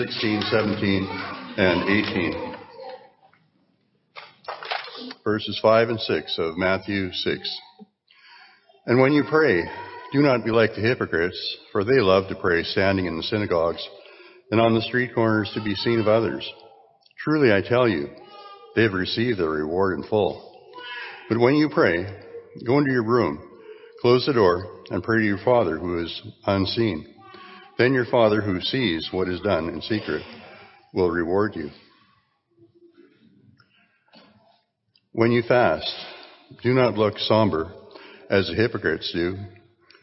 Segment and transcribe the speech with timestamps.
[0.00, 1.06] 16, 17,
[1.58, 2.56] and 18.
[5.22, 7.60] Verses 5 and 6 of Matthew 6.
[8.86, 9.62] And when you pray,
[10.14, 11.38] do not be like the hypocrites,
[11.70, 13.86] for they love to pray standing in the synagogues
[14.50, 16.50] and on the street corners to be seen of others.
[17.22, 18.08] Truly I tell you,
[18.74, 20.56] they have received their reward in full.
[21.28, 22.06] But when you pray,
[22.66, 23.38] go into your room,
[24.00, 27.19] close the door, and pray to your Father who is unseen.
[27.80, 30.20] Then your Father who sees what is done in secret
[30.92, 31.70] will reward you.
[35.12, 35.90] When you fast,
[36.62, 37.72] do not look somber
[38.28, 39.38] as the hypocrites do,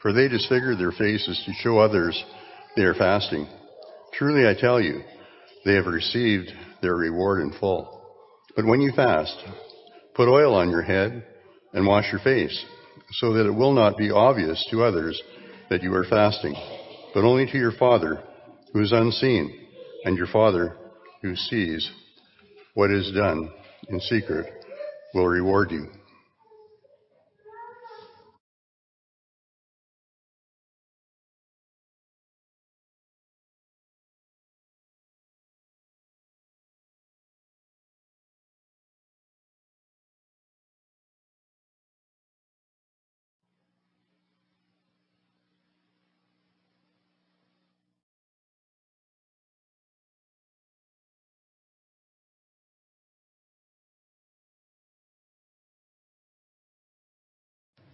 [0.02, 2.20] for they disfigure their faces to show others
[2.76, 3.48] they are fasting.
[4.14, 5.03] Truly I tell you,
[5.64, 6.50] they have received
[6.81, 8.02] their reward in full.
[8.55, 9.38] But when you fast,
[10.16, 11.23] put oil on your head
[11.73, 12.59] and wash your face,
[13.20, 15.22] so that it will not be obvious to others
[15.70, 16.55] that you are fasting,
[17.13, 18.21] but only to your Father
[18.73, 19.67] who is unseen,
[20.05, 20.75] and your Father
[21.21, 21.89] who sees
[22.73, 23.52] what is done
[23.89, 24.45] in secret
[25.14, 25.88] will reward you.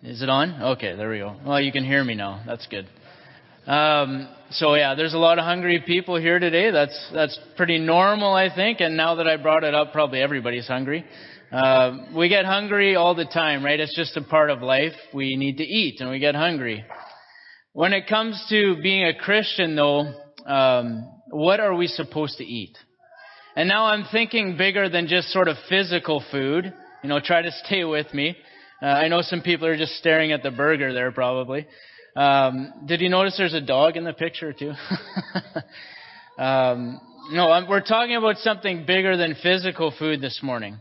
[0.04, 0.62] Is it on?
[0.62, 1.34] Okay, there we go.
[1.46, 2.44] Well, you can hear me now.
[2.46, 2.86] That's good.
[3.66, 6.72] Um, so yeah, there's a lot of hungry people here today.
[6.72, 8.82] That's that's pretty normal, I think.
[8.82, 11.06] And now that I brought it up, probably everybody's hungry.
[11.54, 13.80] Uh, we get hungry all the time, right?
[13.80, 14.92] It's just a part of life.
[15.14, 16.84] We need to eat, and we get hungry.
[17.72, 20.14] When it comes to being a Christian, though,
[20.46, 22.78] um, what are we supposed to eat?
[23.56, 26.74] And now I'm thinking bigger than just sort of physical food.
[27.04, 28.36] You know, try to stay with me.
[28.84, 31.66] Uh, I know some people are just staring at the burger there, probably.
[32.18, 34.74] Um, did you notice there's a dog in the picture too?
[36.38, 37.00] um,
[37.32, 40.80] no, we're talking about something bigger than physical food this morning.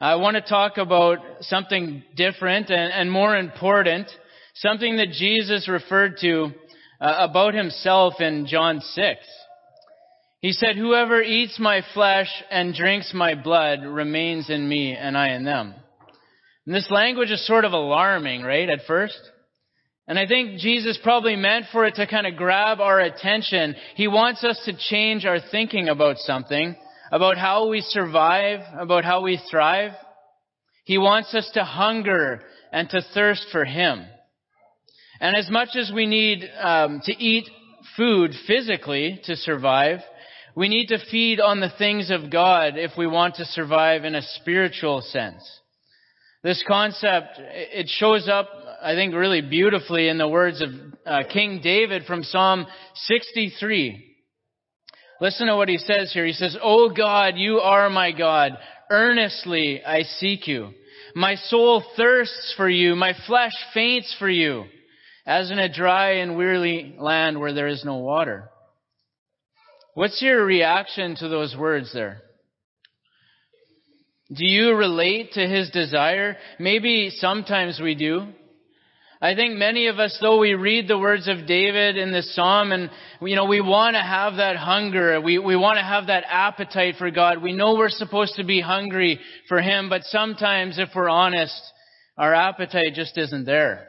[0.00, 4.06] I want to talk about something different and, and more important,
[4.54, 6.52] something that Jesus referred to
[7.02, 9.20] uh, about himself in John 6.
[10.40, 15.32] He said, Whoever eats my flesh and drinks my blood remains in me and I
[15.34, 15.74] in them.
[16.66, 19.18] And this language is sort of alarming, right, at first?
[20.06, 23.74] And I think Jesus probably meant for it to kind of grab our attention.
[23.94, 26.76] He wants us to change our thinking about something,
[27.10, 29.92] about how we survive, about how we thrive.
[30.84, 34.04] He wants us to hunger and to thirst for Him.
[35.20, 37.48] And as much as we need um, to eat
[37.96, 40.00] food physically to survive,
[40.56, 44.16] we need to feed on the things of God if we want to survive in
[44.16, 45.42] a spiritual sense.
[46.42, 48.48] This concept, it shows up,
[48.82, 50.70] I think, really beautifully in the words of
[51.06, 54.16] uh, King David from Psalm 63.
[55.20, 56.26] Listen to what he says here.
[56.26, 58.58] He says, O God, you are my God.
[58.90, 60.70] Earnestly I seek you.
[61.14, 62.96] My soul thirsts for you.
[62.96, 64.64] My flesh faints for you,
[65.24, 68.50] as in a dry and weary land where there is no water.
[69.94, 72.22] What's your reaction to those words there?
[74.32, 76.36] Do you relate to his desire?
[76.58, 78.28] Maybe sometimes we do.
[79.20, 82.72] I think many of us, though we read the words of David in the psalm
[82.72, 85.20] and, you know, we want to have that hunger.
[85.20, 87.40] We, we want to have that appetite for God.
[87.40, 91.54] We know we're supposed to be hungry for Him, but sometimes, if we're honest,
[92.18, 93.88] our appetite just isn't there.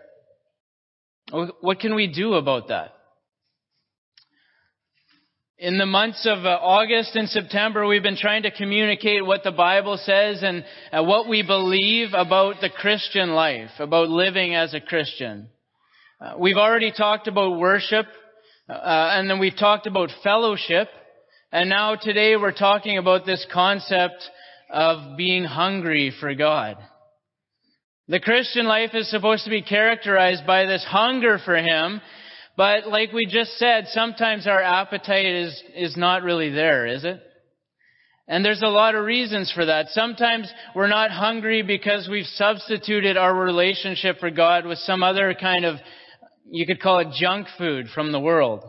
[1.31, 2.92] What can we do about that?
[5.59, 9.51] In the months of uh, August and September, we've been trying to communicate what the
[9.51, 14.81] Bible says and uh, what we believe about the Christian life, about living as a
[14.81, 15.49] Christian.
[16.19, 18.07] Uh, we've already talked about worship,
[18.67, 20.87] and then we've talked about fellowship,
[21.51, 24.27] and now today we're talking about this concept
[24.71, 26.77] of being hungry for God.
[28.07, 32.01] The Christian life is supposed to be characterized by this hunger for Him
[32.55, 37.21] but like we just said, sometimes our appetite is, is not really there, is it?
[38.27, 39.87] And there's a lot of reasons for that.
[39.89, 45.65] Sometimes we're not hungry because we've substituted our relationship for God with some other kind
[45.65, 45.75] of,
[46.49, 48.63] you could call it junk food from the world.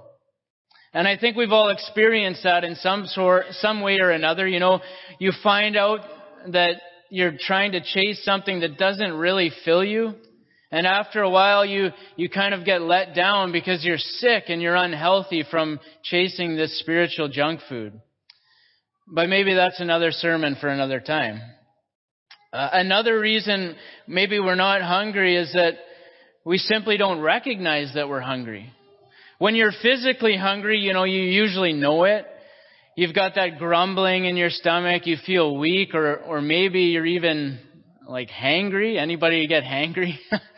[0.92, 4.46] And I think we've all experienced that in some sort, some way or another.
[4.46, 4.80] You know,
[5.18, 6.00] you find out
[6.52, 10.14] that you're trying to chase something that doesn't really fill you.
[10.74, 14.60] And after a while, you, you kind of get let down because you're sick and
[14.60, 17.92] you're unhealthy from chasing this spiritual junk food.
[19.06, 21.40] But maybe that's another sermon for another time.
[22.52, 23.76] Uh, another reason
[24.08, 25.74] maybe we're not hungry is that
[26.44, 28.68] we simply don't recognize that we're hungry.
[29.38, 32.26] When you're physically hungry, you know, you usually know it.
[32.96, 37.60] You've got that grumbling in your stomach, you feel weak, or, or maybe you're even
[38.08, 38.98] like hangry.
[38.98, 40.14] Anybody get hangry?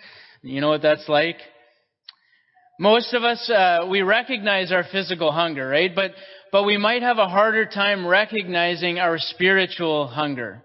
[0.47, 1.39] You know what that's like?
[2.79, 5.91] Most of us, uh, we recognize our physical hunger, right?
[5.93, 6.13] But,
[6.53, 10.63] but we might have a harder time recognizing our spiritual hunger.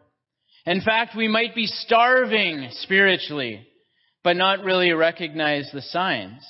[0.67, 3.65] In fact, we might be starving spiritually,
[4.23, 6.45] but not really recognize the signs.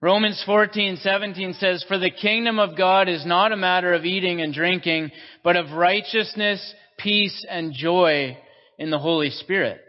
[0.00, 4.54] Romans 14:17 says, "For the kingdom of God is not a matter of eating and
[4.54, 5.10] drinking,
[5.42, 8.36] but of righteousness, peace, and joy
[8.78, 9.80] in the Holy Spirit."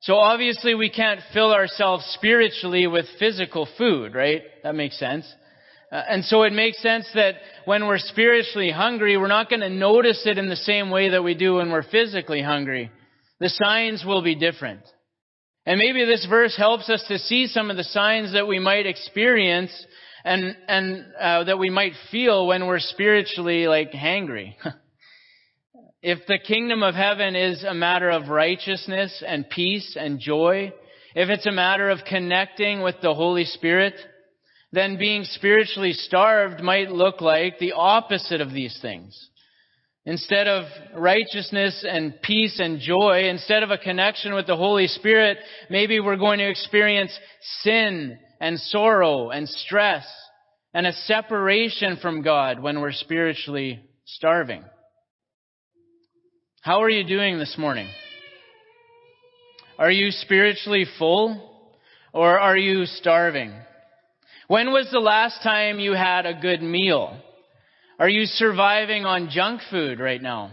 [0.00, 4.42] So obviously we can't fill ourselves spiritually with physical food, right?
[4.62, 5.30] That makes sense.
[5.92, 7.34] Uh, and so it makes sense that
[7.66, 11.22] when we're spiritually hungry, we're not going to notice it in the same way that
[11.22, 12.90] we do when we're physically hungry.
[13.40, 14.80] The signs will be different.
[15.66, 18.86] And maybe this verse helps us to see some of the signs that we might
[18.86, 19.70] experience
[20.24, 24.54] and, and uh, that we might feel when we're spiritually like hangry.
[26.02, 30.72] If the kingdom of heaven is a matter of righteousness and peace and joy,
[31.14, 33.94] if it's a matter of connecting with the Holy Spirit,
[34.72, 39.28] then being spiritually starved might look like the opposite of these things.
[40.06, 40.64] Instead of
[40.96, 45.36] righteousness and peace and joy, instead of a connection with the Holy Spirit,
[45.68, 47.12] maybe we're going to experience
[47.60, 50.06] sin and sorrow and stress
[50.72, 54.64] and a separation from God when we're spiritually starving.
[56.62, 57.88] How are you doing this morning?
[59.78, 61.58] Are you spiritually full
[62.12, 63.54] or are you starving?
[64.46, 67.18] When was the last time you had a good meal?
[67.98, 70.50] Are you surviving on junk food right now?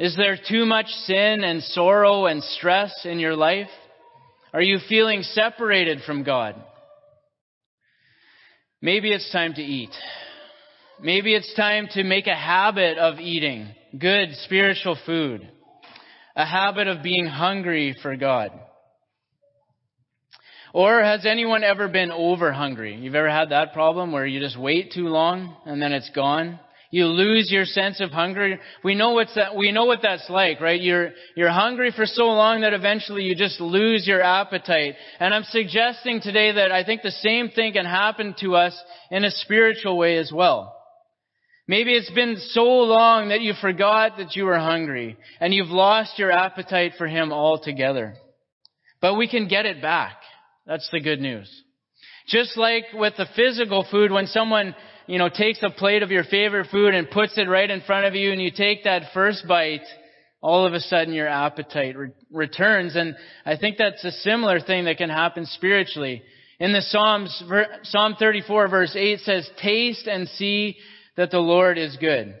[0.00, 3.70] Is there too much sin and sorrow and stress in your life?
[4.52, 6.56] Are you feeling separated from God?
[8.80, 9.92] Maybe it's time to eat.
[11.04, 13.66] Maybe it's time to make a habit of eating
[13.98, 15.50] good spiritual food,
[16.36, 18.52] a habit of being hungry for God.
[20.72, 22.94] Or has anyone ever been over hungry?
[22.94, 26.60] You've ever had that problem where you just wait too long and then it's gone?
[26.92, 28.60] You lose your sense of hunger.
[28.84, 30.80] We know what's that, we know what that's like, right?
[30.80, 34.94] You're, you're hungry for so long that eventually you just lose your appetite.
[35.18, 39.24] And I'm suggesting today that I think the same thing can happen to us in
[39.24, 40.78] a spiritual way as well.
[41.72, 46.18] Maybe it's been so long that you forgot that you were hungry and you've lost
[46.18, 48.12] your appetite for Him altogether.
[49.00, 50.18] But we can get it back.
[50.66, 51.50] That's the good news.
[52.28, 54.74] Just like with the physical food, when someone,
[55.06, 58.04] you know, takes a plate of your favorite food and puts it right in front
[58.04, 59.80] of you and you take that first bite,
[60.42, 62.96] all of a sudden your appetite re- returns.
[62.96, 63.16] And
[63.46, 66.22] I think that's a similar thing that can happen spiritually.
[66.60, 67.42] In the Psalms,
[67.84, 70.76] Psalm 34 verse 8 says, taste and see
[71.16, 72.34] that the Lord is good.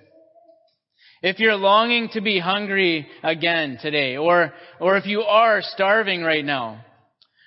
[1.22, 6.44] If you're longing to be hungry again today, or, or if you are starving right
[6.44, 6.84] now,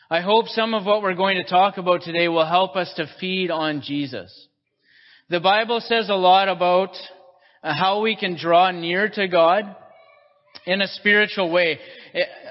[0.10, 3.08] I hope some of what we're going to talk about today will help us to
[3.20, 4.48] feed on Jesus.
[5.30, 6.96] The Bible says a lot about
[7.64, 9.76] how we can draw near to God
[10.66, 11.80] in a spiritual way,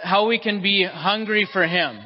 [0.02, 2.00] how we can be hungry for Him.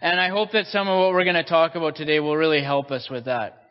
[0.00, 2.62] And I hope that some of what we're going to talk about today will really
[2.62, 3.62] help us with that.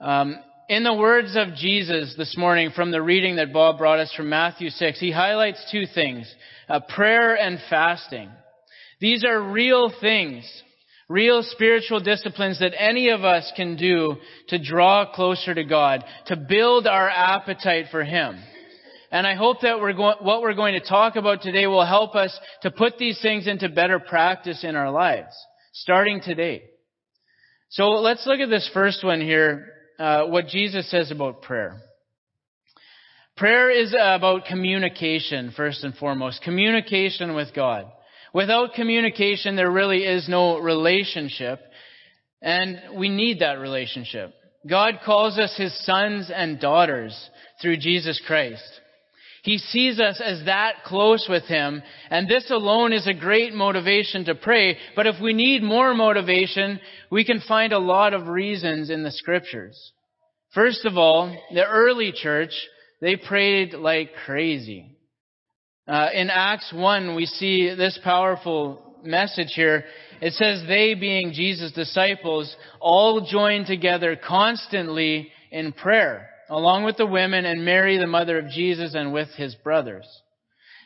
[0.00, 0.36] Um,
[0.68, 4.28] in the words of Jesus this morning from the reading that Bob brought us from
[4.28, 6.32] Matthew 6, he highlights two things,
[6.68, 8.30] uh, prayer and fasting.
[9.00, 10.44] These are real things,
[11.08, 14.16] real spiritual disciplines that any of us can do
[14.48, 18.36] to draw closer to God, to build our appetite for Him.
[19.12, 22.16] And I hope that we're going, what we're going to talk about today will help
[22.16, 25.32] us to put these things into better practice in our lives,
[25.72, 26.64] starting today.
[27.68, 31.80] So let's look at this first one here uh, what Jesus says about prayer.
[33.36, 36.42] Prayer is about communication, first and foremost.
[36.42, 37.86] Communication with God.
[38.32, 41.60] Without communication, there really is no relationship.
[42.40, 44.34] And we need that relationship.
[44.68, 47.14] God calls us His sons and daughters
[47.60, 48.62] through Jesus Christ.
[49.46, 54.24] He sees us as that close with Him, and this alone is a great motivation
[54.24, 54.76] to pray.
[54.96, 56.80] But if we need more motivation,
[57.12, 59.92] we can find a lot of reasons in the Scriptures.
[60.52, 62.50] First of all, the early church,
[63.00, 64.96] they prayed like crazy.
[65.86, 69.84] Uh, in Acts 1, we see this powerful message here.
[70.20, 77.06] It says, they being Jesus' disciples all joined together constantly in prayer, along with the
[77.06, 80.06] women and Mary, the mother of Jesus, and with his brothers.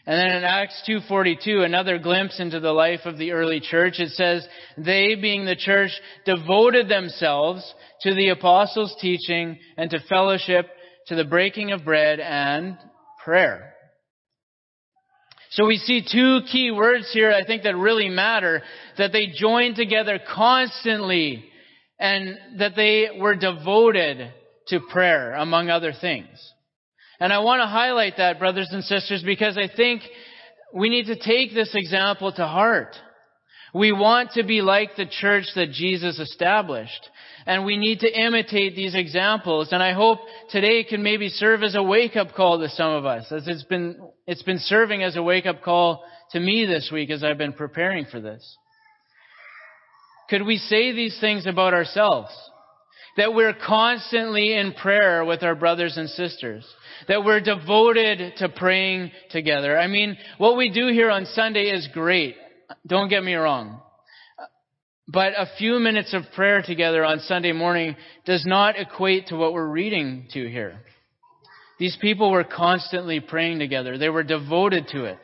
[0.07, 4.11] And then in Acts 2.42, another glimpse into the life of the early church, it
[4.11, 4.47] says,
[4.79, 5.91] they, being the church,
[6.25, 7.63] devoted themselves
[8.03, 10.69] to the apostles' teaching and to fellowship,
[11.09, 12.79] to the breaking of bread and
[13.23, 13.75] prayer.
[15.51, 18.63] So we see two key words here I think that really matter,
[18.97, 21.45] that they joined together constantly
[21.99, 24.33] and that they were devoted
[24.69, 26.29] to prayer, among other things.
[27.19, 30.03] And I want to highlight that, brothers and sisters, because I think
[30.73, 32.97] we need to take this example to heart.
[33.75, 37.09] We want to be like the church that Jesus established.
[37.47, 39.69] And we need to imitate these examples.
[39.73, 40.19] And I hope
[40.51, 43.99] today can maybe serve as a wake-up call to some of us, as it's been,
[44.27, 48.07] it's been serving as a wake-up call to me this week as I've been preparing
[48.07, 48.57] for this.
[50.29, 52.31] Could we say these things about ourselves?
[53.21, 56.67] That we're constantly in prayer with our brothers and sisters.
[57.07, 59.79] That we're devoted to praying together.
[59.79, 62.35] I mean, what we do here on Sunday is great.
[62.87, 63.83] Don't get me wrong.
[65.07, 69.53] But a few minutes of prayer together on Sunday morning does not equate to what
[69.53, 70.81] we're reading to here.
[71.79, 73.99] These people were constantly praying together.
[73.99, 75.19] They were devoted to it.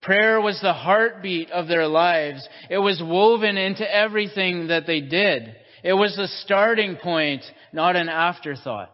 [0.00, 2.48] Prayer was the heartbeat of their lives.
[2.70, 5.56] It was woven into everything that they did.
[5.84, 8.90] It was the starting point, not an afterthought.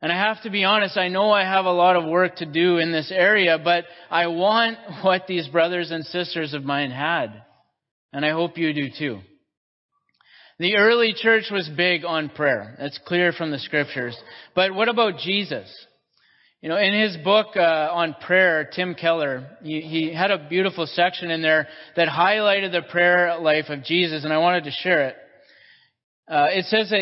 [0.00, 2.46] And I have to be honest, I know I have a lot of work to
[2.46, 7.42] do in this area, but I want what these brothers and sisters of mine had.
[8.14, 9.20] And I hope you do too.
[10.58, 12.76] The early church was big on prayer.
[12.78, 14.16] That's clear from the scriptures.
[14.54, 15.70] But what about Jesus?
[16.62, 20.86] You know, in his book uh, on prayer, Tim Keller, he, he had a beautiful
[20.86, 25.08] section in there that highlighted the prayer life of Jesus, and I wanted to share
[25.08, 25.16] it.
[26.30, 26.92] Uh, it says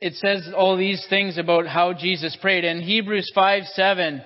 [0.00, 2.64] it says all these things about how Jesus prayed.
[2.64, 4.22] In Hebrews 5 7,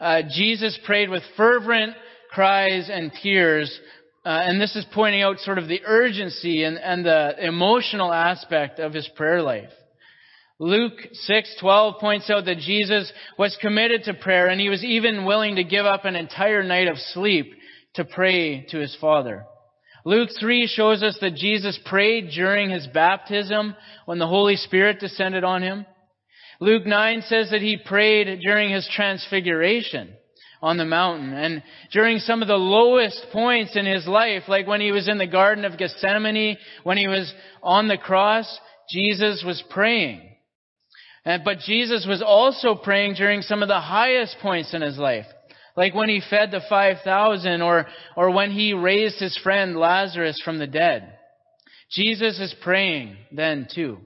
[0.00, 1.94] uh, Jesus prayed with fervent
[2.32, 3.78] cries and tears
[4.24, 8.78] uh, and this is pointing out sort of the urgency and, and the emotional aspect
[8.78, 9.70] of his prayer life.
[10.58, 15.56] Luke 6:12 points out that Jesus was committed to prayer and he was even willing
[15.56, 17.54] to give up an entire night of sleep
[17.94, 19.46] to pray to his Father.
[20.04, 23.74] Luke 3 shows us that Jesus prayed during his baptism
[24.06, 25.86] when the Holy Spirit descended on him.
[26.60, 30.10] Luke 9 says that he prayed during his transfiguration
[30.62, 31.32] on the mountain.
[31.32, 35.18] And during some of the lowest points in his life, like when he was in
[35.18, 38.58] the Garden of Gethsemane, when he was on the cross,
[38.90, 40.22] Jesus was praying.
[41.24, 45.26] But Jesus was also praying during some of the highest points in his life.
[45.80, 50.58] Like when he fed the 5,000 or, or when he raised his friend Lazarus from
[50.58, 51.16] the dead.
[51.90, 53.96] Jesus is praying then too.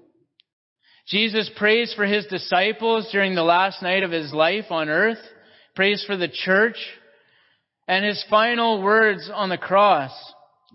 [1.08, 5.18] Jesus prays for his disciples during the last night of his life on earth
[5.74, 6.76] prays for the church,
[7.88, 10.12] and his final words on the cross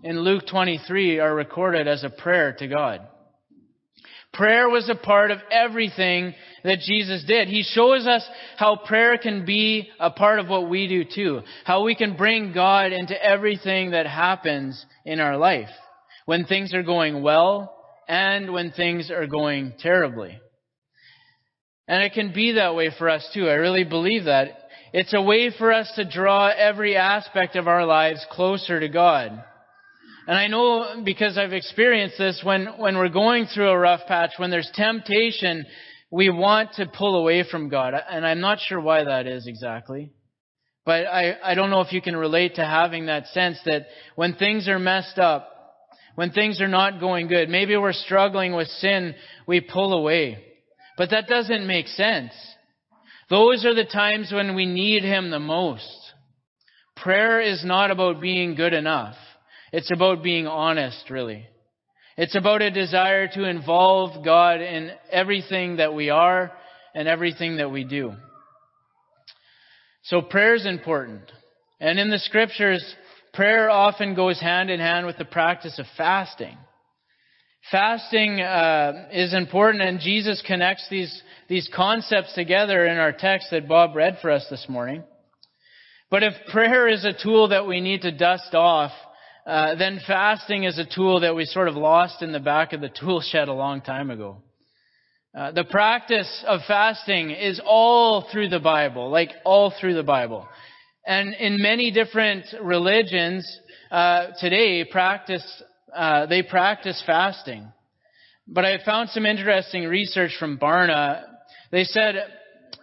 [0.04, 3.00] in Luke 23 are recorded as a prayer to God.
[4.32, 7.48] Prayer was a part of everything that Jesus did.
[7.48, 8.24] He shows us
[8.56, 11.40] how prayer can be a part of what we do too.
[11.64, 15.68] How we can bring God into everything that happens in our life.
[16.26, 17.76] When things are going well
[18.08, 20.38] and when things are going terribly.
[21.88, 23.48] And it can be that way for us too.
[23.48, 24.68] I really believe that.
[24.92, 29.42] It's a way for us to draw every aspect of our lives closer to God.
[30.30, 34.30] And I know because I've experienced this when, when we're going through a rough patch,
[34.36, 35.66] when there's temptation,
[36.08, 37.94] we want to pull away from God.
[38.08, 40.12] And I'm not sure why that is exactly.
[40.86, 44.36] But I, I don't know if you can relate to having that sense that when
[44.36, 45.50] things are messed up,
[46.14, 49.16] when things are not going good, maybe we're struggling with sin,
[49.48, 50.44] we pull away.
[50.96, 52.34] But that doesn't make sense.
[53.30, 56.12] Those are the times when we need Him the most.
[56.94, 59.16] Prayer is not about being good enough.
[59.72, 61.46] It's about being honest, really.
[62.16, 66.52] It's about a desire to involve God in everything that we are
[66.94, 68.12] and everything that we do.
[70.02, 71.22] So prayer is important.
[71.78, 72.84] And in the scriptures,
[73.32, 76.58] prayer often goes hand in hand with the practice of fasting.
[77.70, 83.68] Fasting uh, is important, and Jesus connects these, these concepts together in our text that
[83.68, 85.04] Bob read for us this morning.
[86.10, 88.92] But if prayer is a tool that we need to dust off,
[89.46, 92.80] uh, then fasting is a tool that we sort of lost in the back of
[92.80, 94.42] the tool shed a long time ago.
[95.36, 100.48] Uh, the practice of fasting is all through the Bible, like all through the Bible.
[101.06, 103.48] And in many different religions
[103.90, 105.44] uh, today, practice
[105.94, 107.72] uh, they practice fasting.
[108.46, 111.24] But I found some interesting research from Barna.
[111.70, 112.16] They said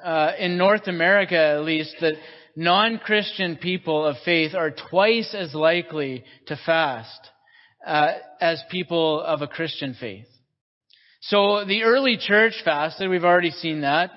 [0.04, 2.14] uh, in North America, at least, that
[2.58, 7.30] non-Christian people of faith are twice as likely to fast
[7.86, 10.26] uh, as people of a Christian faith.
[11.22, 14.10] So the early church fasted, we've already seen that.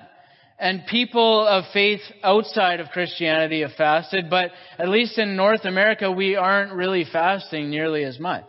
[0.59, 6.11] And people of faith outside of Christianity have fasted, but at least in North America,
[6.11, 8.45] we aren't really fasting nearly as much.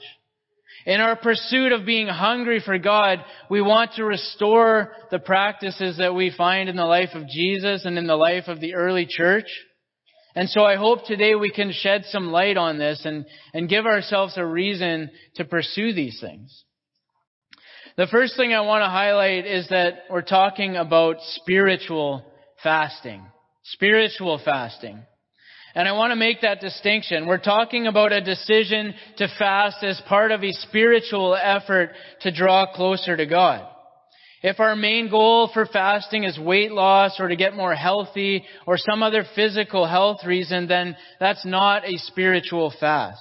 [0.87, 3.18] In our pursuit of being hungry for God,
[3.50, 7.99] we want to restore the practices that we find in the life of Jesus and
[7.99, 9.46] in the life of the early church.
[10.34, 13.84] And so I hope today we can shed some light on this and, and give
[13.84, 16.64] ourselves a reason to pursue these things.
[17.96, 22.24] The first thing I want to highlight is that we're talking about spiritual
[22.62, 23.22] fasting.
[23.64, 25.02] Spiritual fasting.
[25.74, 27.26] And I want to make that distinction.
[27.26, 31.90] We're talking about a decision to fast as part of a spiritual effort
[32.22, 33.66] to draw closer to God.
[34.42, 38.76] If our main goal for fasting is weight loss or to get more healthy or
[38.76, 43.20] some other physical health reason, then that's not a spiritual fast.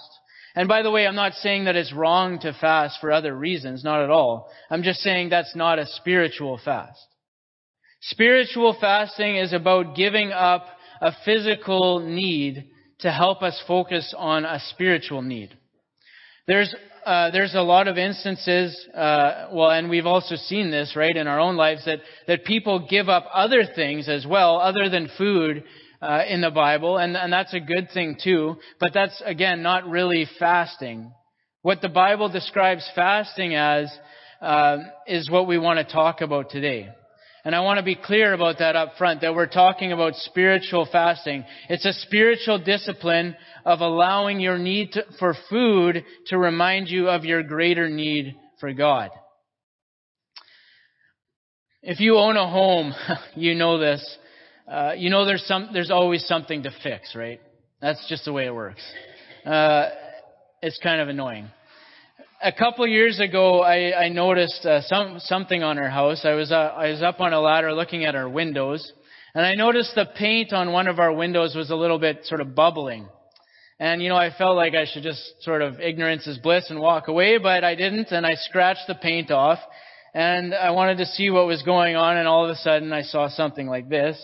[0.55, 3.83] And by the way, I'm not saying that it's wrong to fast for other reasons,
[3.83, 4.49] not at all.
[4.69, 6.99] I'm just saying that's not a spiritual fast.
[8.01, 10.65] Spiritual fasting is about giving up
[10.99, 15.55] a physical need to help us focus on a spiritual need.
[16.48, 16.74] There's
[17.05, 21.25] uh, there's a lot of instances, uh, well, and we've also seen this, right, in
[21.25, 25.63] our own lives, that, that people give up other things as well, other than food,
[26.01, 29.88] uh, in the Bible, and, and that's a good thing too, but that's, again, not
[29.88, 31.12] really fasting.
[31.62, 33.91] What the Bible describes fasting as
[34.41, 36.89] uh, is what we want to talk about today.
[37.43, 40.88] And I want to be clear about that up front, that we're talking about spiritual
[40.91, 41.43] fasting.
[41.69, 47.25] It's a spiritual discipline of allowing your need to, for food to remind you of
[47.25, 49.10] your greater need for God.
[51.81, 52.93] If you own a home,
[53.36, 54.17] you know this.
[54.67, 57.42] Uh, you know there's some, there's always something to fix, right?
[57.81, 58.83] That's just the way it works.
[59.44, 59.89] Uh,
[60.61, 61.50] it's kind of annoying
[62.43, 66.25] a couple years ago, I, I noticed uh, some something on our house.
[66.25, 68.91] I was uh, I was up on a ladder looking at our windows,
[69.35, 72.41] and I noticed the paint on one of our windows was a little bit sort
[72.41, 73.07] of bubbling.
[73.79, 76.79] And you know, I felt like I should just sort of ignorance is bliss and
[76.79, 79.59] walk away, but I didn't, and I scratched the paint off,
[80.13, 83.03] and I wanted to see what was going on, and all of a sudden I
[83.03, 84.17] saw something like this.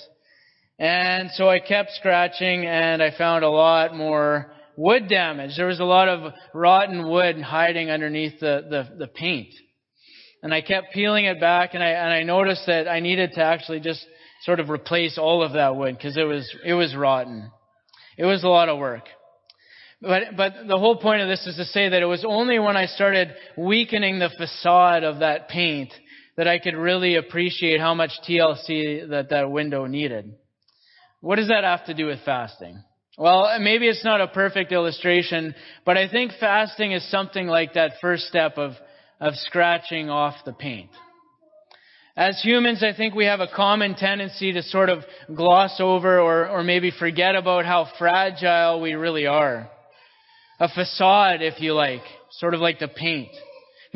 [0.79, 5.57] And so I kept scratching, and I found a lot more wood damage.
[5.57, 9.53] There was a lot of rotten wood hiding underneath the, the, the paint.
[10.43, 13.43] And I kept peeling it back and I, and I noticed that I needed to
[13.43, 14.05] actually just
[14.43, 17.51] sort of replace all of that wood because it was, it was rotten.
[18.17, 19.03] It was a lot of work.
[19.99, 22.77] But, but the whole point of this is to say that it was only when
[22.77, 25.91] I started weakening the facade of that paint
[26.37, 30.35] that I could really appreciate how much TLC that that window needed.
[31.19, 32.83] What does that have to do with fasting?
[33.19, 37.93] Well, maybe it's not a perfect illustration, but I think fasting is something like that
[37.99, 38.73] first step of,
[39.19, 40.91] of scratching off the paint.
[42.15, 45.03] As humans, I think we have a common tendency to sort of
[45.35, 49.67] gloss over or, or maybe forget about how fragile we really are.
[50.59, 53.29] A facade, if you like, sort of like the paint.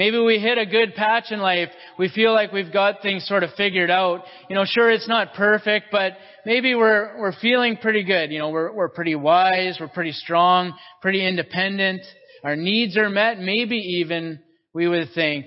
[0.02, 1.70] Maybe we hit a good patch in life.
[2.00, 4.24] We feel like we've got things sort of figured out.
[4.50, 8.32] You know, sure, it's not perfect, but maybe we're, we're feeling pretty good.
[8.32, 12.02] You know, we're, we're pretty wise, we're pretty strong, pretty independent.
[12.44, 13.38] Our needs are met.
[13.38, 14.40] Maybe even
[14.74, 15.46] we would think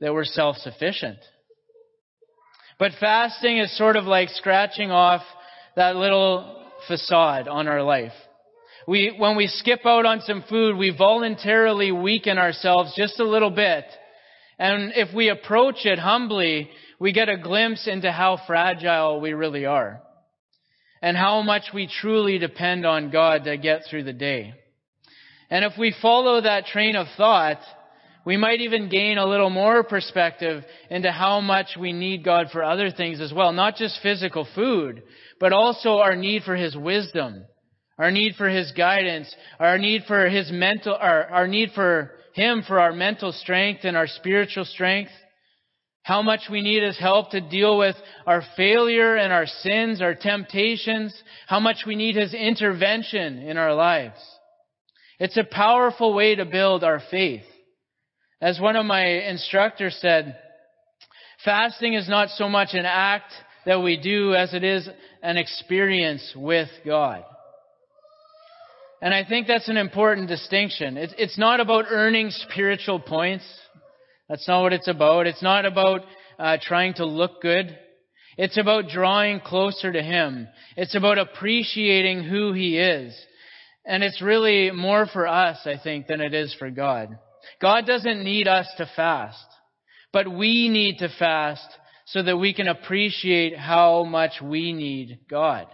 [0.00, 1.18] that we're self-sufficient.
[2.80, 5.22] But fasting is sort of like scratching off
[5.76, 8.10] that little facade on our life.
[8.88, 13.50] We, when we skip out on some food, we voluntarily weaken ourselves just a little
[13.50, 13.84] bit.
[14.58, 19.66] And if we approach it humbly, we get a glimpse into how fragile we really
[19.66, 20.00] are
[21.02, 24.54] and how much we truly depend on God to get through the day.
[25.50, 27.60] And if we follow that train of thought,
[28.24, 32.64] we might even gain a little more perspective into how much we need God for
[32.64, 33.52] other things as well.
[33.52, 35.02] Not just physical food,
[35.38, 37.44] but also our need for His wisdom,
[37.98, 42.62] our need for His guidance, our need for His mental, our, our need for Him
[42.66, 45.10] for our mental strength and our spiritual strength.
[46.02, 50.14] How much we need His help to deal with our failure and our sins, our
[50.14, 51.12] temptations.
[51.46, 54.18] How much we need His intervention in our lives.
[55.18, 57.42] It's a powerful way to build our faith.
[58.40, 60.38] As one of my instructors said,
[61.44, 63.32] fasting is not so much an act
[63.66, 64.88] that we do as it is
[65.22, 67.24] an experience with God.
[69.00, 70.96] And I think that's an important distinction.
[70.96, 73.44] It's, not about earning spiritual points.
[74.28, 75.26] That's not what it's about.
[75.26, 76.00] It's not about
[76.38, 77.78] uh, trying to look good.
[78.36, 80.48] It's about drawing closer to Him.
[80.76, 83.16] It's about appreciating who He is.
[83.86, 87.18] And it's really more for us, I think, than it is for God.
[87.60, 89.46] God doesn't need us to fast,
[90.12, 91.66] but we need to fast
[92.06, 95.66] so that we can appreciate how much we need God.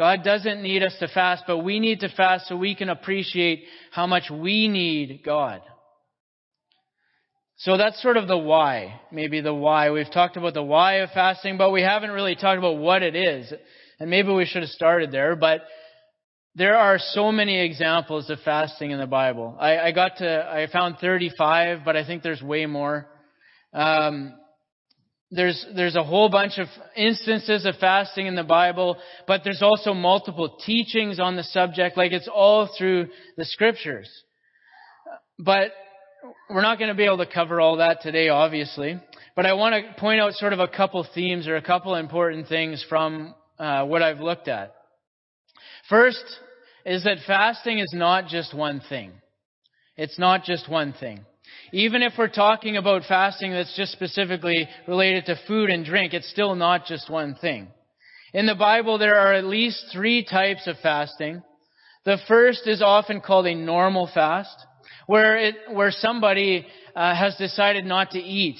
[0.00, 3.64] God doesn't need us to fast, but we need to fast so we can appreciate
[3.92, 5.60] how much we need God.
[7.58, 9.90] So that's sort of the why, maybe the why.
[9.90, 13.14] We've talked about the why of fasting, but we haven't really talked about what it
[13.14, 13.52] is.
[13.98, 15.64] And maybe we should have started there, but
[16.54, 19.54] there are so many examples of fasting in the Bible.
[19.60, 23.06] I, I got to, I found 35, but I think there's way more.
[23.74, 24.32] Um,
[25.30, 26.66] there's, there's a whole bunch of
[26.96, 32.12] instances of fasting in the Bible, but there's also multiple teachings on the subject, like
[32.12, 34.10] it's all through the scriptures.
[35.38, 35.70] But
[36.48, 39.00] we're not going to be able to cover all that today, obviously.
[39.36, 42.48] But I want to point out sort of a couple themes or a couple important
[42.48, 44.74] things from uh, what I've looked at.
[45.88, 46.24] First
[46.84, 49.12] is that fasting is not just one thing.
[49.96, 51.24] It's not just one thing.
[51.72, 56.30] Even if we're talking about fasting that's just specifically related to food and drink, it's
[56.30, 57.68] still not just one thing.
[58.32, 61.42] In the Bible, there are at least three types of fasting.
[62.04, 64.56] The first is often called a normal fast,
[65.06, 68.58] where it, where somebody uh, has decided not to eat,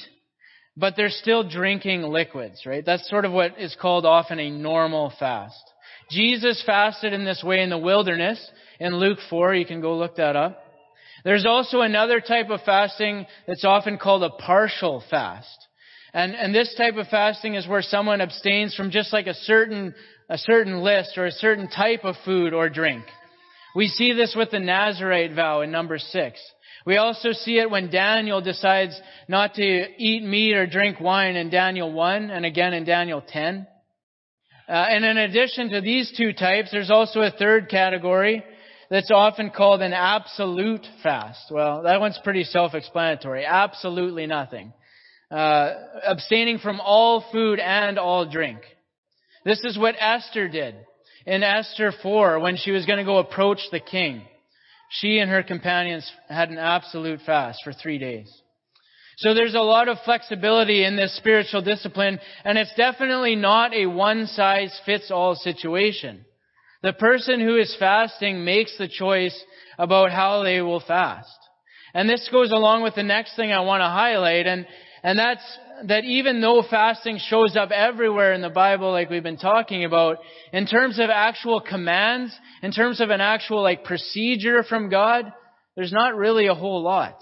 [0.76, 2.84] but they're still drinking liquids, right?
[2.84, 5.62] That's sort of what is called often a normal fast.
[6.10, 8.44] Jesus fasted in this way in the wilderness
[8.80, 9.54] in Luke 4.
[9.54, 10.62] You can go look that up.
[11.24, 15.68] There's also another type of fasting that's often called a partial fast.
[16.12, 19.94] And, and this type of fasting is where someone abstains from just like a certain,
[20.28, 23.04] a certain list or a certain type of food or drink.
[23.76, 26.40] We see this with the Nazarite vow in number six.
[26.84, 31.50] We also see it when Daniel decides not to eat meat or drink wine in
[31.50, 33.66] Daniel 1 and again in Daniel 10.
[34.68, 38.42] Uh, and in addition to these two types, there's also a third category
[38.90, 41.46] that's often called an absolute fast.
[41.50, 43.46] Well, that one's pretty self-explanatory.
[43.46, 44.72] Absolutely nothing.
[45.30, 45.74] Uh,
[46.04, 48.58] abstaining from all food and all drink.
[49.44, 50.74] This is what Esther did
[51.24, 54.22] in Esther 4 when she was going to go approach the king.
[54.90, 58.28] She and her companions had an absolute fast for three days.
[59.18, 63.86] So there's a lot of flexibility in this spiritual discipline, and it's definitely not a
[63.86, 66.24] one-size-fits-all situation.
[66.82, 69.38] The person who is fasting makes the choice
[69.78, 71.36] about how they will fast.
[71.92, 74.66] And this goes along with the next thing I want to highlight, and,
[75.02, 75.42] and that's
[75.86, 80.18] that even though fasting shows up everywhere in the Bible, like we've been talking about,
[80.52, 85.32] in terms of actual commands, in terms of an actual like procedure from God,
[85.76, 87.16] there's not really a whole lot.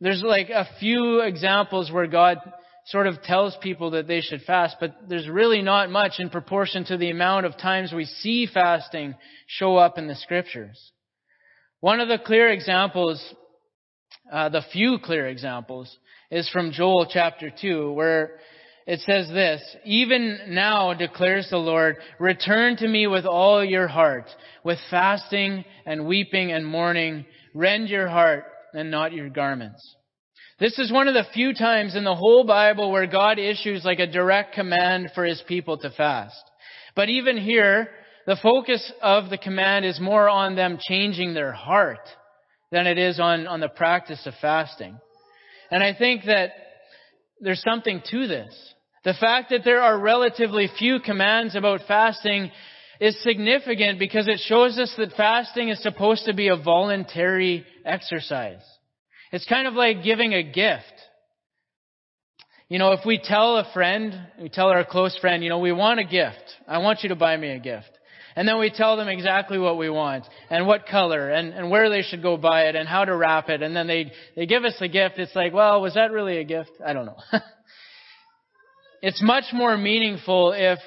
[0.00, 2.38] There's like a few examples where God
[2.86, 6.84] sort of tells people that they should fast, but there's really not much in proportion
[6.84, 9.14] to the amount of times we see fasting
[9.46, 10.92] show up in the scriptures.
[11.80, 13.22] One of the clear examples,
[14.32, 15.96] uh, the few clear examples,
[16.30, 18.38] is from Joel chapter 2, where
[18.86, 24.26] it says this, Even now declares the Lord, return to me with all your heart,
[24.62, 29.96] with fasting and weeping and mourning, rend your heart and not your garments.
[30.58, 33.98] This is one of the few times in the whole Bible where God issues like
[33.98, 36.42] a direct command for his people to fast.
[36.94, 37.90] But even here,
[38.26, 42.08] the focus of the command is more on them changing their heart
[42.72, 44.98] than it is on, on the practice of fasting.
[45.70, 46.52] And I think that
[47.38, 48.74] there's something to this.
[49.04, 52.50] The fact that there are relatively few commands about fasting
[52.98, 58.62] is significant because it shows us that fasting is supposed to be a voluntary exercise.
[59.32, 60.84] It's kind of like giving a gift.
[62.68, 65.72] You know, if we tell a friend, we tell our close friend, you know, we
[65.72, 66.42] want a gift.
[66.66, 67.90] I want you to buy me a gift.
[68.34, 71.88] And then we tell them exactly what we want and what color and, and where
[71.88, 73.62] they should go buy it and how to wrap it.
[73.62, 75.18] And then they, they give us the gift.
[75.18, 76.72] It's like, well, was that really a gift?
[76.84, 77.16] I don't know.
[79.02, 80.78] it's much more meaningful if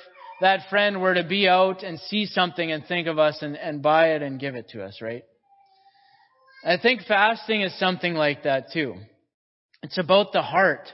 [0.41, 3.82] that friend were to be out and see something and think of us and, and
[3.82, 5.23] buy it and give it to us, right?
[6.63, 8.95] I think fasting is something like that too.
[9.82, 10.91] It's about the heart.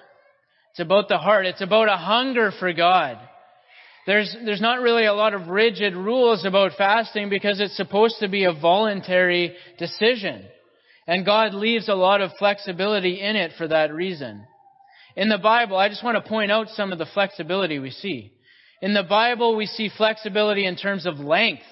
[0.71, 1.45] It's about the heart.
[1.45, 3.17] It's about a hunger for God.
[4.05, 8.27] There's, there's not really a lot of rigid rules about fasting because it's supposed to
[8.27, 10.45] be a voluntary decision.
[11.07, 14.45] And God leaves a lot of flexibility in it for that reason.
[15.15, 18.31] In the Bible, I just want to point out some of the flexibility we see.
[18.81, 21.63] In the Bible, we see flexibility in terms of length.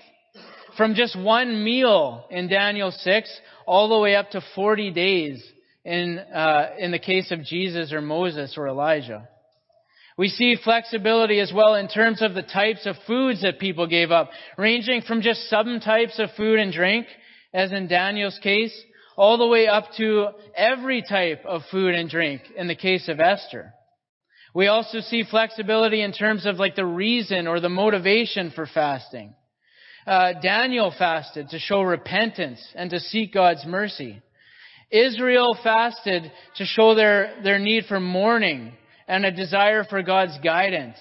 [0.77, 5.43] from just one meal in Daniel 6 all the way up to 40 days
[5.84, 9.28] in, uh, in the case of Jesus or Moses or Elijah.
[10.17, 14.12] We see flexibility as well in terms of the types of foods that people gave
[14.12, 17.08] up, ranging from just some types of food and drink,
[17.54, 18.80] as in Daniel's case,
[19.17, 23.19] all the way up to every type of food and drink in the case of
[23.19, 23.73] Esther.
[24.54, 29.34] We also see flexibility in terms of like the reason or the motivation for fasting.
[30.05, 34.21] Uh, Daniel fasted to show repentance and to seek God's mercy.
[34.91, 38.73] Israel fasted to show their, their need for mourning
[39.07, 40.97] and a desire for God's guidance.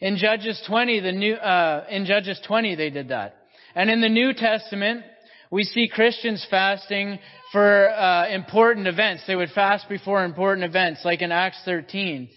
[0.00, 3.36] In Judges 20, the new, uh, in Judges 20, they did that.
[3.74, 5.04] And in the New Testament,
[5.50, 7.18] we see Christians fasting
[7.52, 9.22] for uh, important events.
[9.26, 12.28] They would fast before important events, like in Acts 13.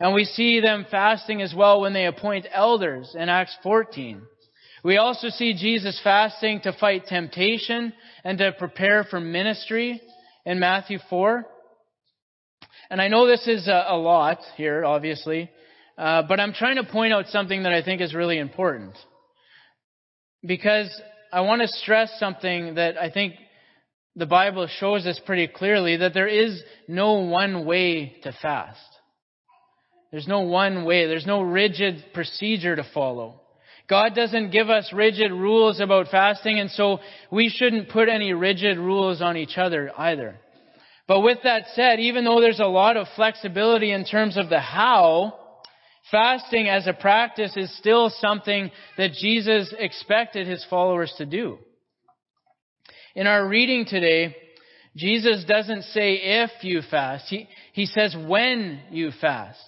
[0.00, 4.22] And we see them fasting as well when they appoint elders in Acts 14.
[4.84, 7.92] We also see Jesus fasting to fight temptation
[8.24, 10.00] and to prepare for ministry
[10.46, 11.44] in Matthew 4.
[12.90, 15.50] And I know this is a, a lot here, obviously,
[15.96, 18.94] uh, but I'm trying to point out something that I think is really important.
[20.46, 20.88] Because
[21.32, 23.34] I want to stress something that I think
[24.14, 28.80] the Bible shows us pretty clearly that there is no one way to fast.
[30.10, 31.06] There's no one way.
[31.06, 33.42] There's no rigid procedure to follow.
[33.88, 36.98] God doesn't give us rigid rules about fasting, and so
[37.30, 40.36] we shouldn't put any rigid rules on each other either.
[41.06, 44.60] But with that said, even though there's a lot of flexibility in terms of the
[44.60, 45.38] how,
[46.10, 51.58] fasting as a practice is still something that Jesus expected his followers to do.
[53.14, 54.36] In our reading today,
[54.96, 57.26] Jesus doesn't say if you fast.
[57.28, 59.67] He, he says when you fast.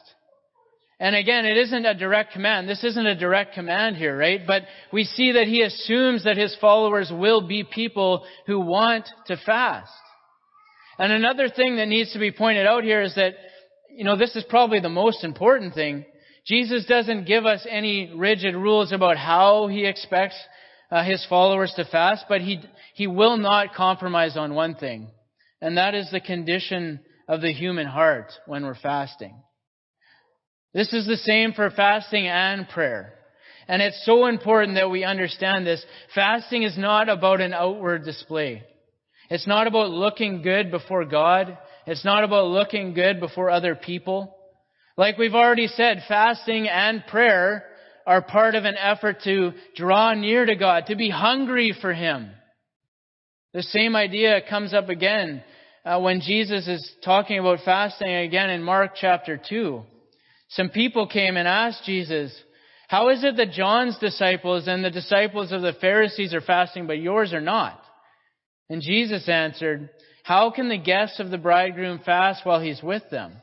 [1.00, 2.68] And again, it isn't a direct command.
[2.68, 4.46] This isn't a direct command here, right?
[4.46, 9.38] But we see that he assumes that his followers will be people who want to
[9.46, 9.90] fast.
[10.98, 13.32] And another thing that needs to be pointed out here is that,
[13.96, 16.04] you know, this is probably the most important thing.
[16.46, 20.36] Jesus doesn't give us any rigid rules about how he expects
[20.90, 22.60] uh, his followers to fast, but he,
[22.92, 25.10] he will not compromise on one thing.
[25.62, 29.42] And that is the condition of the human heart when we're fasting.
[30.72, 33.14] This is the same for fasting and prayer.
[33.66, 35.84] And it's so important that we understand this.
[36.14, 38.62] Fasting is not about an outward display.
[39.30, 41.56] It's not about looking good before God.
[41.86, 44.36] It's not about looking good before other people.
[44.96, 47.64] Like we've already said, fasting and prayer
[48.06, 52.30] are part of an effort to draw near to God, to be hungry for Him.
[53.52, 55.42] The same idea comes up again
[55.84, 59.82] uh, when Jesus is talking about fasting again in Mark chapter 2.
[60.50, 62.32] Some people came and asked Jesus,
[62.88, 66.98] How is it that John's disciples and the disciples of the Pharisees are fasting, but
[66.98, 67.80] yours are not?
[68.68, 69.90] And Jesus answered,
[70.24, 73.34] How can the guests of the bridegroom fast while he's with them?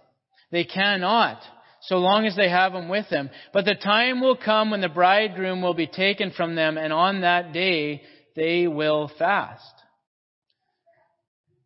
[0.51, 1.41] They cannot,
[1.81, 3.29] so long as they have him with them.
[3.53, 7.21] But the time will come when the bridegroom will be taken from them, and on
[7.21, 8.01] that day
[8.35, 9.63] they will fast.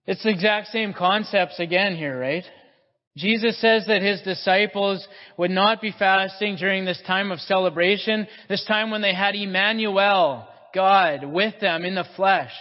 [0.05, 2.43] It's the exact same concepts again here, right?
[3.17, 5.05] Jesus says that his disciples
[5.37, 10.47] would not be fasting during this time of celebration, this time when they had Emmanuel,
[10.73, 12.53] God, with them in the flesh.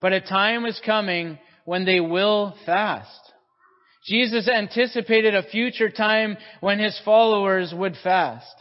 [0.00, 3.20] But a time is coming when they will fast.
[4.06, 8.54] Jesus anticipated a future time when his followers would fast.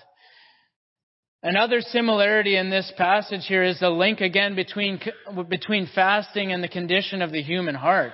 [1.43, 5.02] Another similarity in this passage here is the link again between,
[5.49, 8.13] between fasting and the condition of the human heart.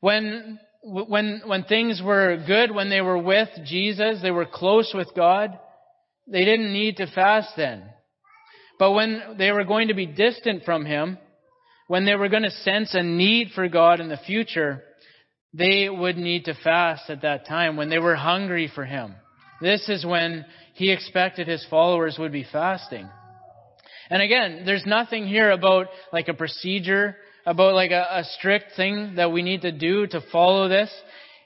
[0.00, 5.08] When, when, when things were good, when they were with Jesus, they were close with
[5.16, 5.58] God,
[6.28, 7.82] they didn't need to fast then.
[8.78, 11.18] But when they were going to be distant from Him,
[11.88, 14.82] when they were going to sense a need for God in the future,
[15.52, 19.14] they would need to fast at that time when they were hungry for Him.
[19.60, 20.44] This is when
[20.74, 23.08] He expected His followers would be fasting.
[24.08, 29.14] And again, there's nothing here about like a procedure, about like a, a strict thing
[29.16, 30.90] that we need to do to follow this.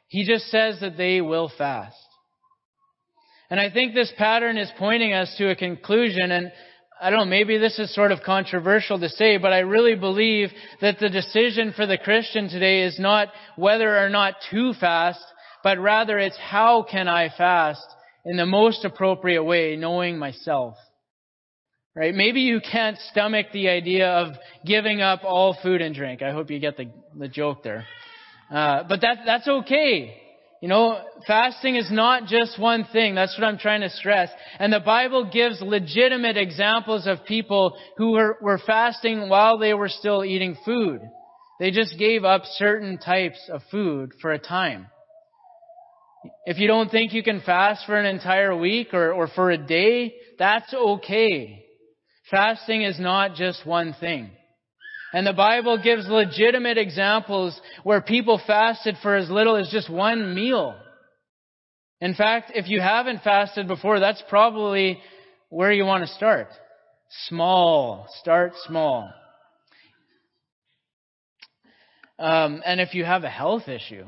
[0.08, 1.96] He just says that they will fast.
[3.50, 6.50] And I think this pattern is pointing us to a conclusion, and
[7.00, 10.50] I don't know, maybe this is sort of controversial to say, but I really believe
[10.80, 15.24] that the decision for the Christian today is not whether or not to fast,
[15.62, 17.84] but rather it's how can I fast
[18.24, 20.76] in the most appropriate way, knowing myself.
[21.94, 22.14] Right?
[22.14, 26.22] Maybe you can't stomach the idea of giving up all food and drink.
[26.22, 27.84] I hope you get the, the joke there.
[28.50, 30.16] Uh, but that, that's okay.
[30.62, 33.14] You know, fasting is not just one thing.
[33.14, 34.30] That's what I'm trying to stress.
[34.58, 39.88] And the Bible gives legitimate examples of people who were, were fasting while they were
[39.88, 41.00] still eating food.
[41.58, 44.86] They just gave up certain types of food for a time.
[46.44, 49.58] If you don't think you can fast for an entire week or, or for a
[49.58, 51.64] day, that's okay.
[52.30, 54.30] Fasting is not just one thing.
[55.12, 60.34] And the Bible gives legitimate examples where people fasted for as little as just one
[60.34, 60.76] meal.
[62.00, 65.00] In fact, if you haven't fasted before, that's probably
[65.48, 66.46] where you want to start.
[67.26, 68.06] Small.
[68.20, 69.12] Start small.
[72.20, 74.04] Um, and if you have a health issue,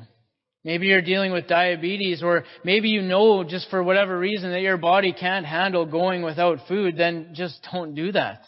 [0.65, 4.77] maybe you're dealing with diabetes, or maybe you know just for whatever reason that your
[4.77, 8.43] body can't handle going without food, then just don't do that.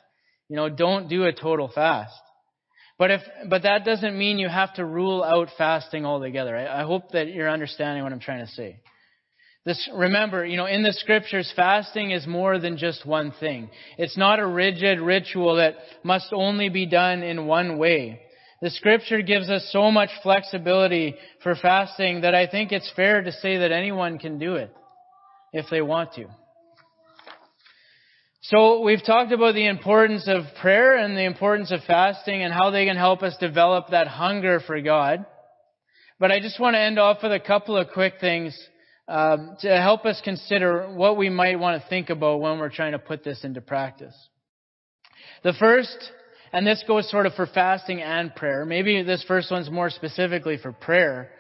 [0.48, 2.14] You know, don't do a total fast.
[2.98, 6.57] But if, but that doesn't mean you have to rule out fasting altogether.
[6.57, 8.81] I, I hope that you're understanding what I'm trying to say.
[9.64, 13.70] This, remember, you know, in the scriptures, fasting is more than just one thing.
[13.96, 18.20] It's not a rigid ritual that must only be done in one way.
[18.64, 23.31] The scripture gives us so much flexibility for fasting that I think it's fair to
[23.31, 24.74] say that anyone can do it
[25.53, 26.29] if they want to.
[28.40, 32.70] So we've talked about the importance of prayer and the importance of fasting and how
[32.70, 35.27] they can help us develop that hunger for God.
[36.18, 38.59] But I just want to end off with a couple of quick things
[39.09, 42.92] um, to help us consider what we might want to think about when we're trying
[42.92, 44.14] to put this into practice.
[45.42, 45.98] The first,
[46.55, 50.57] and this goes sort of for fasting and prayer, maybe this first one's more specifically
[50.57, 51.31] for prayer,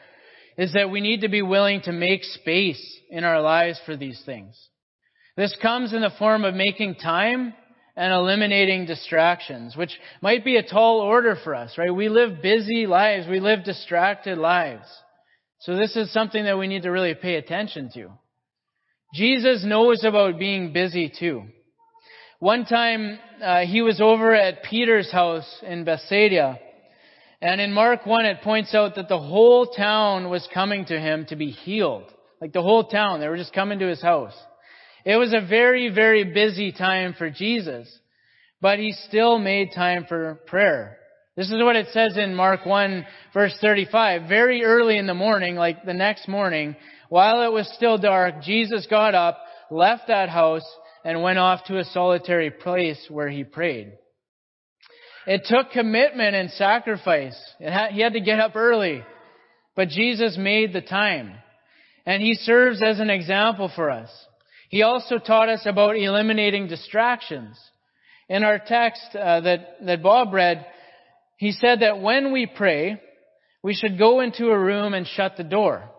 [0.58, 4.20] is that we need to be willing to make space in our lives for these
[4.26, 4.58] things.
[5.36, 7.54] This comes in the form of making time
[7.96, 11.94] and eliminating distractions, which might be a tall order for us, right?
[11.94, 13.28] We live busy lives.
[13.28, 14.86] We live distracted lives.
[15.60, 18.10] So this is something that we need to really pay attention to.
[19.14, 21.44] Jesus knows about being busy too.
[22.44, 26.58] One time, uh, he was over at Peter's house in Bethsaida,
[27.40, 31.24] and in Mark 1 it points out that the whole town was coming to him
[31.30, 32.04] to be healed.
[32.42, 34.34] Like the whole town, they were just coming to his house.
[35.06, 37.88] It was a very, very busy time for Jesus,
[38.60, 40.98] but he still made time for prayer.
[41.38, 44.28] This is what it says in Mark 1 verse 35.
[44.28, 46.76] Very early in the morning, like the next morning,
[47.08, 49.38] while it was still dark, Jesus got up,
[49.70, 50.66] left that house,
[51.04, 53.92] and went off to a solitary place where he prayed.
[55.26, 57.36] It took commitment and sacrifice.
[57.60, 59.02] Had, he had to get up early.
[59.76, 61.34] But Jesus made the time.
[62.06, 64.10] And he serves as an example for us.
[64.68, 67.58] He also taught us about eliminating distractions.
[68.28, 70.66] In our text uh, that, that Bob read,
[71.36, 73.00] he said that when we pray,
[73.62, 75.90] we should go into a room and shut the door.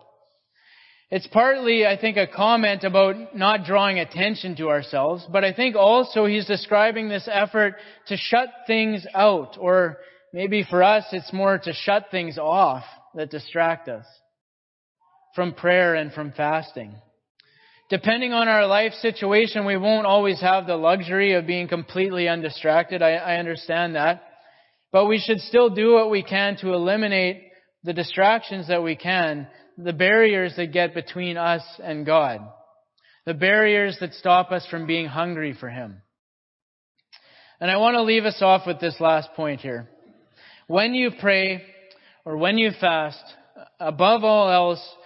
[1.08, 5.76] It's partly, I think, a comment about not drawing attention to ourselves, but I think
[5.76, 7.76] also he's describing this effort
[8.08, 9.98] to shut things out, or
[10.32, 12.82] maybe for us it's more to shut things off
[13.14, 14.04] that distract us
[15.36, 16.92] from prayer and from fasting.
[17.88, 23.00] Depending on our life situation, we won't always have the luxury of being completely undistracted.
[23.00, 24.24] I, I understand that.
[24.90, 27.44] But we should still do what we can to eliminate
[27.84, 32.40] the distractions that we can, the barriers that get between us and God,
[33.24, 36.02] the barriers that stop us from being hungry for Him.
[37.60, 39.88] And I want to leave us off with this last point here.
[40.66, 41.62] When you pray
[42.24, 43.22] or when you fast,
[43.80, 44.96] above all else,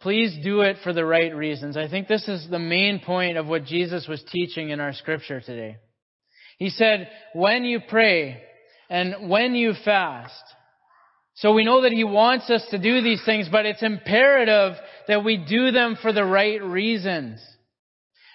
[0.00, 1.76] Please do it for the right reasons.
[1.76, 5.40] I think this is the main point of what Jesus was teaching in our scripture
[5.40, 5.78] today.
[6.58, 8.40] He said, when you pray
[8.88, 10.42] and when you fast.
[11.38, 14.74] So we know that He wants us to do these things, but it's imperative
[15.06, 17.40] that we do them for the right reasons.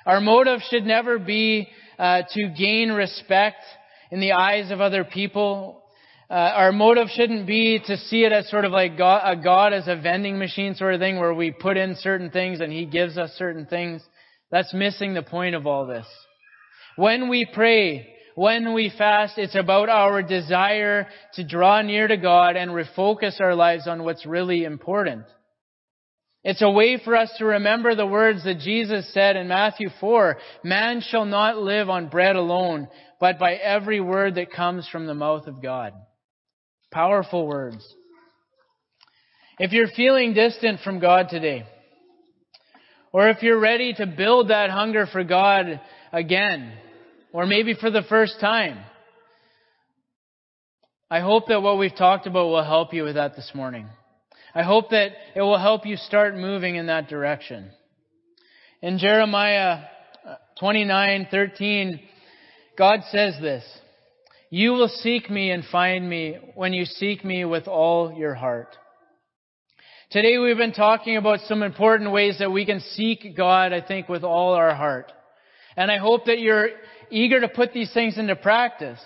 [0.06, 3.64] Our motive should never be uh, to gain respect
[4.12, 5.84] in the eyes of other people
[6.34, 9.72] uh, our motive shouldn't be to see it as sort of like God, a God
[9.72, 12.86] as a vending machine sort of thing where we put in certain things and He
[12.86, 14.02] gives us certain things.
[14.50, 16.08] That's missing the point of all this.
[16.96, 22.56] When we pray, when we fast, it's about our desire to draw near to God
[22.56, 25.26] and refocus our lives on what's really important.
[26.44, 30.38] It's a way for us to remember the words that Jesus said in Matthew 4,
[30.64, 32.90] Man shall not live on bread alone,
[33.20, 35.94] but by every word that comes from the mouth of God.
[36.92, 37.88] Powerful words.
[39.58, 41.64] If you're feeling distant from God today,
[43.14, 45.80] or if you're ready to build that hunger for God
[46.12, 46.74] again,
[47.34, 48.78] or maybe for the first time,
[51.10, 53.88] I hope that what we've talked about will help you with that this morning.
[54.56, 57.72] I hope that it will help you start moving in that direction.
[58.82, 59.80] In Jeremiah
[60.28, 62.00] uh, 29:13,
[62.78, 63.64] God says this,
[64.52, 68.78] "You will seek me and find me when you seek me with all your heart."
[70.12, 74.08] Today we've been talking about some important ways that we can seek God, I think,
[74.08, 75.12] with all our heart.
[75.76, 76.70] And I hope that you're
[77.14, 79.00] eager to put these things into practice.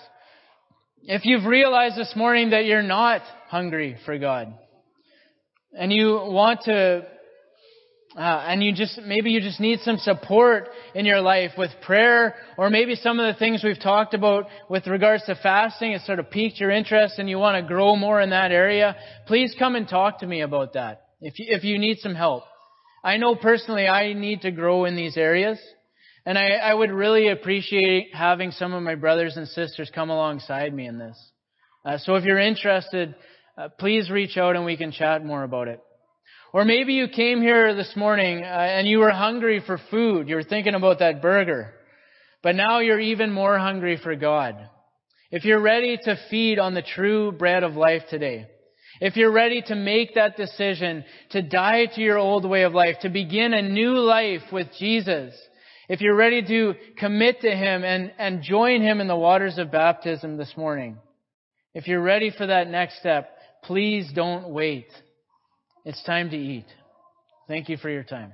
[1.03, 4.53] If you've realized this morning that you're not hungry for God,
[5.78, 7.05] and you want to,
[8.18, 12.36] uh, and you just, maybe you just need some support in your life with prayer,
[12.58, 16.20] or maybe some of the things we've talked about with regards to fasting has sort
[16.20, 18.95] of piqued your interest and you want to grow more in that area,
[19.28, 21.03] please come and talk to me about that.
[21.22, 22.43] If you, if you need some help.
[23.03, 25.60] I know personally I need to grow in these areas.
[26.28, 30.73] And I, I would really appreciate having some of my brothers and sisters come alongside
[30.73, 31.17] me in this.
[31.86, 33.15] Uh, so if you're interested,
[33.57, 35.82] uh, please reach out and we can chat more about it.
[36.51, 40.28] Or maybe you came here this morning uh, and you were hungry for food.
[40.28, 41.73] You were thinking about that burger.
[42.43, 44.57] But now you're even more hungry for God.
[45.32, 48.47] If you're ready to feed on the true bread of life today,
[48.99, 52.97] if you're ready to make that decision to die to your old way of life,
[53.03, 55.34] to begin a new life with Jesus,
[55.90, 59.72] if you're ready to commit to Him and, and join Him in the waters of
[59.72, 60.98] baptism this morning,
[61.74, 64.88] if you're ready for that next step, please don't wait.
[65.86, 66.66] It's time to eat.
[67.48, 68.34] Thank you for your time.